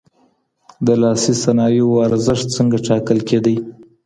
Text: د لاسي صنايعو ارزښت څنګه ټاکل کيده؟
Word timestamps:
د 0.85 0.87
لاسي 1.01 1.33
صنايعو 1.43 2.03
ارزښت 2.07 2.47
څنګه 2.57 2.77
ټاکل 2.87 3.19
کيده؟ 3.29 3.55